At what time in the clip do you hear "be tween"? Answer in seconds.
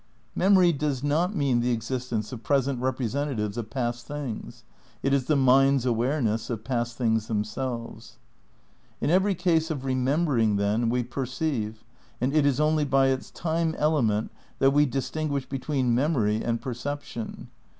15.47-15.93